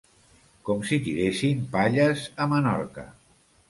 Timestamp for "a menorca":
2.47-3.11